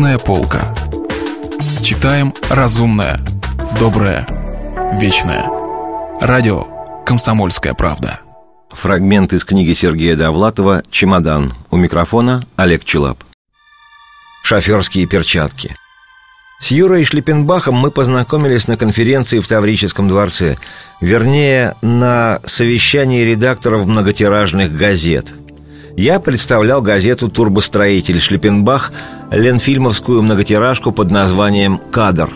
[0.00, 0.74] Книжная полка.
[1.82, 3.20] Читаем разумное,
[3.78, 4.26] доброе,
[4.98, 5.44] вечное.
[6.22, 6.64] Радио
[7.04, 8.20] «Комсомольская правда».
[8.70, 11.52] Фрагмент из книги Сергея Довлатова «Чемодан».
[11.70, 13.18] У микрофона Олег Челап.
[14.42, 15.76] Шоферские перчатки.
[16.62, 20.56] С Юрой Шлиппенбахом мы познакомились на конференции в Таврическом дворце.
[21.02, 25.34] Вернее, на совещании редакторов многотиражных газет–
[25.96, 28.92] я представлял газету «Турбостроитель» Шлиппенбах,
[29.30, 32.30] ленфильмовскую многотиражку под названием «Кадр».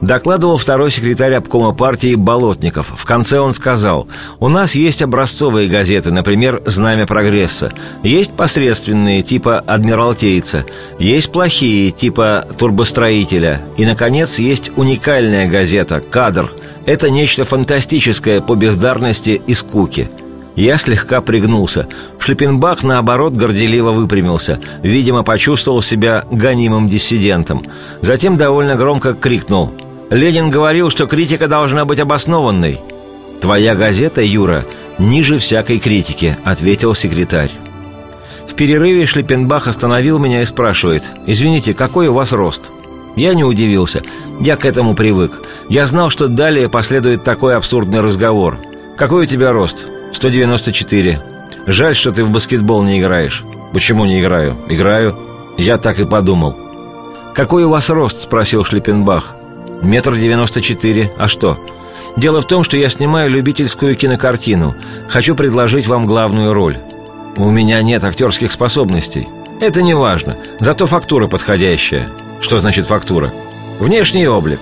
[0.00, 2.92] Докладывал второй секретарь обкома партии Болотников.
[2.96, 4.08] В конце он сказал,
[4.40, 7.72] «У нас есть образцовые газеты, например, «Знамя прогресса».
[8.02, 10.64] Есть посредственные, типа «Адмиралтейца».
[10.98, 13.62] Есть плохие, типа «Турбостроителя».
[13.76, 16.52] И, наконец, есть уникальная газета «Кадр».
[16.84, 20.10] Это нечто фантастическое по бездарности и скуке–
[20.56, 21.88] я слегка пригнулся.
[22.18, 24.60] Шлепенбах, наоборот, горделиво выпрямился.
[24.82, 27.66] Видимо, почувствовал себя гонимым диссидентом.
[28.02, 29.72] Затем довольно громко крикнул.
[30.10, 32.80] «Ленин говорил, что критика должна быть обоснованной».
[33.40, 34.64] «Твоя газета, Юра,
[34.98, 37.50] ниже всякой критики»,— ответил секретарь.
[38.46, 41.02] В перерыве Шлепенбах остановил меня и спрашивает.
[41.26, 42.70] «Извините, какой у вас рост?»
[43.16, 44.02] Я не удивился.
[44.40, 45.42] Я к этому привык.
[45.68, 48.58] Я знал, что далее последует такой абсурдный разговор.
[48.96, 51.20] «Какой у тебя рост?» 194.
[51.66, 53.44] Жаль, что ты в баскетбол не играешь.
[53.72, 54.56] Почему не играю?
[54.68, 55.16] Играю.
[55.56, 56.56] Я так и подумал.
[57.34, 58.20] Какой у вас рост?
[58.20, 59.34] Спросил Шлиппенбах.
[59.82, 61.12] Метр девяносто четыре.
[61.18, 61.58] А что?
[62.16, 64.74] Дело в том, что я снимаю любительскую кинокартину.
[65.08, 66.76] Хочу предложить вам главную роль.
[67.36, 69.28] У меня нет актерских способностей.
[69.60, 70.36] Это не важно.
[70.60, 72.08] Зато фактура подходящая.
[72.40, 73.32] Что значит фактура?
[73.78, 74.60] Внешний облик.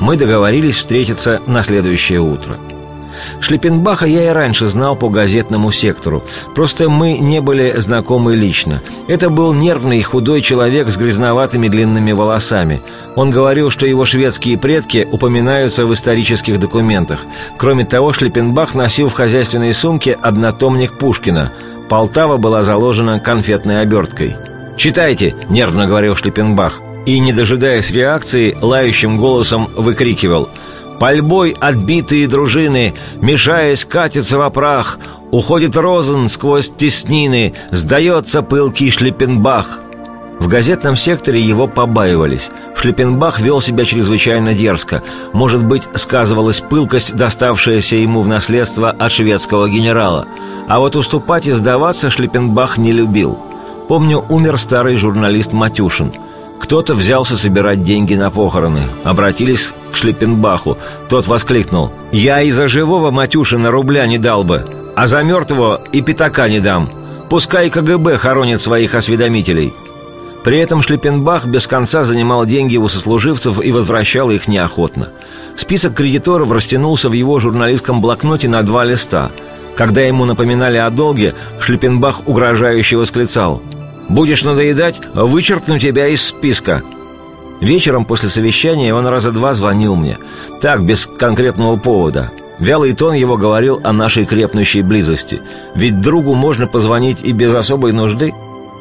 [0.00, 2.58] Мы договорились встретиться на следующее утро.
[3.40, 6.22] Шлиппенбаха я и раньше знал по газетному сектору.
[6.54, 8.82] Просто мы не были знакомы лично.
[9.08, 12.80] Это был нервный и худой человек с грязноватыми длинными волосами.
[13.16, 17.20] Он говорил, что его шведские предки упоминаются в исторических документах.
[17.58, 21.52] Кроме того, Шлиппенбах носил в хозяйственной сумке однотомник Пушкина.
[21.88, 24.36] Полтава была заложена конфетной оберткой.
[24.76, 26.80] «Читайте!»– нервно говорил Шлиппенбах.
[27.04, 30.48] И, не дожидаясь реакции, лающим голосом выкрикивал–
[30.98, 34.98] Пальбой отбитые дружины, мешаясь, катятся в прах.
[35.30, 39.80] Уходит Розен сквозь теснины, сдается пылкий Шлиппенбах.
[40.38, 42.50] В газетном секторе его побаивались.
[42.76, 45.02] Шлиппенбах вел себя чрезвычайно дерзко.
[45.32, 50.26] Может быть, сказывалась пылкость, доставшаяся ему в наследство от шведского генерала.
[50.68, 53.38] А вот уступать и сдаваться Шлиппенбах не любил.
[53.88, 56.12] Помню, умер старый журналист Матюшин–
[56.62, 58.84] кто-то взялся собирать деньги на похороны.
[59.02, 60.78] Обратились к Шлиппенбаху.
[61.08, 61.90] Тот воскликнул.
[62.12, 64.64] «Я и за живого Матюшина рубля не дал бы,
[64.94, 66.88] а за мертвого и пятака не дам.
[67.28, 69.74] Пускай КГБ хоронит своих осведомителей».
[70.44, 75.08] При этом Шлиппенбах без конца занимал деньги у сослуживцев и возвращал их неохотно.
[75.56, 79.32] Список кредиторов растянулся в его журналистском блокноте на два листа.
[79.74, 83.60] Когда ему напоминали о долге, Шлиппенбах угрожающе восклицал–
[84.12, 86.82] Будешь надоедать, вычеркну тебя из списка».
[87.62, 90.18] Вечером после совещания он раза два звонил мне.
[90.60, 92.30] Так, без конкретного повода.
[92.58, 95.40] Вялый тон его говорил о нашей крепнущей близости.
[95.74, 98.34] Ведь другу можно позвонить и без особой нужды.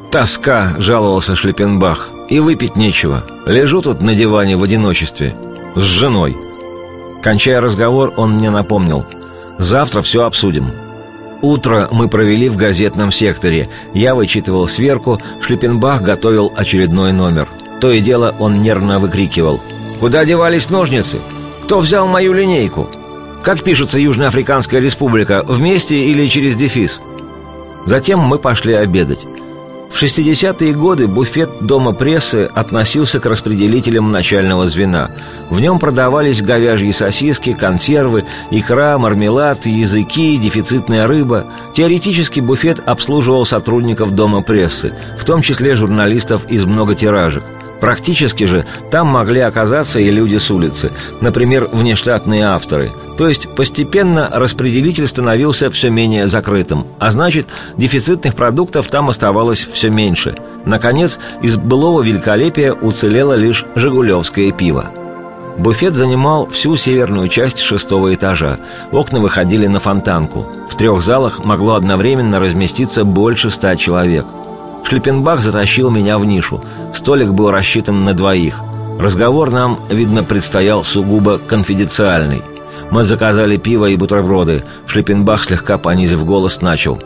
[0.09, 2.09] «Тоска»,— жаловался Шлепенбах.
[2.27, 3.23] «И выпить нечего.
[3.45, 5.33] Лежу тут на диване в одиночестве.
[5.75, 6.35] С женой».
[7.23, 9.05] Кончая разговор, он мне напомнил.
[9.59, 10.71] «Завтра все обсудим.
[11.41, 13.69] Утро мы провели в газетном секторе.
[13.93, 17.47] Я вычитывал сверку, Шлиппенбах готовил очередной номер.
[17.79, 19.59] То и дело он нервно выкрикивал.
[19.99, 21.19] «Куда девались ножницы?
[21.63, 22.87] Кто взял мою линейку?
[23.43, 27.01] Как пишется Южноафриканская республика, вместе или через дефис?»
[27.85, 29.19] Затем мы пошли обедать.
[30.01, 35.11] В 60-е годы буфет Дома прессы относился к распределителям начального звена.
[35.51, 41.45] В нем продавались говяжьи сосиски, консервы, икра, мармелад, языки, дефицитная рыба.
[41.75, 47.43] Теоретически буфет обслуживал сотрудников Дома прессы, в том числе журналистов из многотиражек.
[47.81, 52.91] Практически же там могли оказаться и люди с улицы, например, внештатные авторы.
[53.17, 57.47] То есть постепенно распределитель становился все менее закрытым, а значит,
[57.77, 60.35] дефицитных продуктов там оставалось все меньше.
[60.63, 64.85] Наконец, из былого великолепия уцелело лишь «Жигулевское пиво».
[65.57, 68.59] Буфет занимал всю северную часть шестого этажа.
[68.91, 70.45] Окна выходили на фонтанку.
[70.69, 74.25] В трех залах могло одновременно разместиться больше ста человек–
[74.83, 76.63] Шлиппенбах затащил меня в нишу.
[76.93, 78.61] Столик был рассчитан на двоих.
[78.99, 82.41] Разговор нам, видно, предстоял сугубо конфиденциальный.
[82.91, 84.63] Мы заказали пиво и бутерброды.
[84.85, 87.01] Шлиппенбах, слегка понизив голос, начал.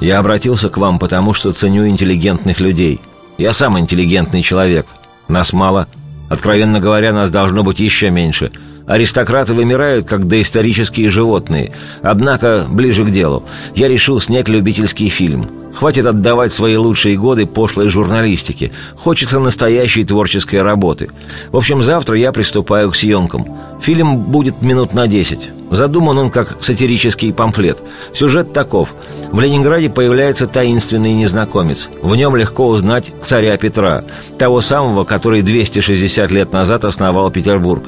[0.00, 3.00] «Я обратился к вам, потому что ценю интеллигентных людей.
[3.38, 4.86] Я сам интеллигентный человек.
[5.28, 5.88] Нас мало.
[6.28, 8.52] Откровенно говоря, нас должно быть еще меньше–
[8.86, 11.72] Аристократы вымирают, как доисторические животные.
[12.02, 13.42] Однако, ближе к делу,
[13.74, 15.50] я решил снять любительский фильм.
[15.76, 18.72] Хватит отдавать свои лучшие годы пошлой журналистике.
[18.96, 21.10] Хочется настоящей творческой работы.
[21.52, 23.46] В общем, завтра я приступаю к съемкам.
[23.82, 25.50] Фильм будет минут на 10.
[25.70, 27.78] Задуман он как сатирический памфлет.
[28.14, 28.94] Сюжет таков.
[29.32, 31.90] В Ленинграде появляется таинственный незнакомец.
[32.02, 34.04] В нем легко узнать царя Петра,
[34.38, 37.84] того самого, который 260 лет назад основал Петербург.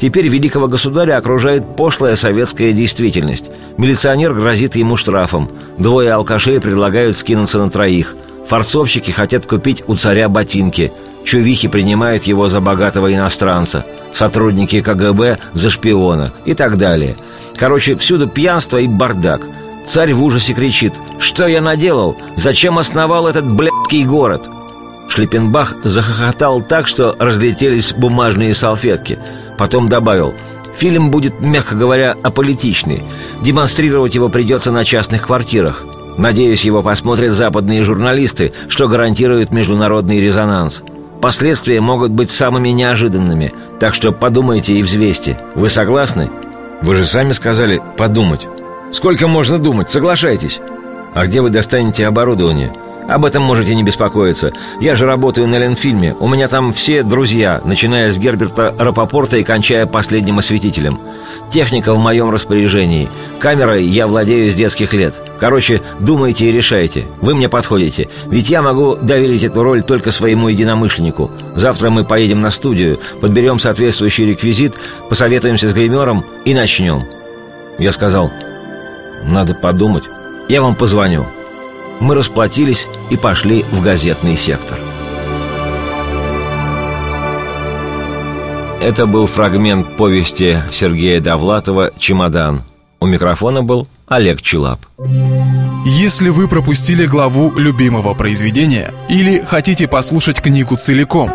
[0.00, 3.50] Теперь великого государя окружает пошлая советская действительность.
[3.78, 5.50] Милиционер грозит ему штрафом.
[5.78, 8.14] Двое алкашей предлагают скинуться на троих.
[8.46, 10.92] Форцовщики хотят купить у царя ботинки.
[11.24, 17.16] Чувихи принимают его за богатого иностранца– сотрудники КГБ за шпиона и так далее.
[17.56, 19.40] Короче, всюду пьянство и бардак.
[19.86, 22.16] Царь в ужасе кричит «Что я наделал?
[22.36, 24.50] Зачем основал этот блядский город?»
[25.08, 29.18] Шлиппенбах захохотал так, что разлетелись бумажные салфетки.
[29.56, 30.34] Потом добавил
[30.76, 33.02] «Фильм будет, мягко говоря, аполитичный.
[33.42, 35.86] Демонстрировать его придется на частных квартирах.
[36.18, 40.82] Надеюсь, его посмотрят западные журналисты, что гарантирует международный резонанс.
[41.20, 45.38] Последствия могут быть самыми неожиданными, так что подумайте и взвесьте.
[45.54, 46.30] Вы согласны?
[46.82, 48.46] Вы же сами сказали «подумать».
[48.92, 49.90] Сколько можно думать?
[49.90, 50.60] Соглашайтесь.
[51.14, 52.72] А где вы достанете оборудование?
[53.08, 54.52] Об этом можете не беспокоиться.
[54.80, 56.14] Я же работаю на Ленфильме.
[56.20, 61.00] У меня там все друзья, начиная с Герберта Рапопорта и кончая последним осветителем.
[61.50, 63.08] Техника в моем распоряжении.
[63.38, 65.14] Камерой я владею с детских лет.
[65.40, 67.06] Короче, думайте и решайте.
[67.20, 68.08] Вы мне подходите.
[68.26, 71.30] Ведь я могу доверить эту роль только своему единомышленнику.
[71.56, 74.74] Завтра мы поедем на студию, подберем соответствующий реквизит,
[75.08, 77.02] посоветуемся с гримером и начнем.
[77.78, 78.30] Я сказал,
[79.24, 80.04] надо подумать.
[80.48, 81.26] Я вам позвоню
[82.02, 84.76] мы расплатились и пошли в газетный сектор.
[88.80, 92.62] Это был фрагмент повести Сергея Довлатова «Чемодан».
[92.98, 94.80] У микрофона был Олег Челап.
[95.84, 101.30] Если вы пропустили главу любимого произведения или хотите послушать книгу целиком,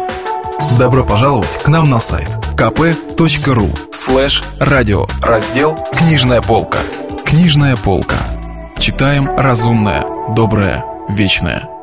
[0.78, 6.80] добро пожаловать к нам на сайт kp.ru слэш радио раздел «Книжная полка».
[7.26, 8.18] «Книжная полка».
[8.78, 11.77] Читаем разумное, доброе, вечное.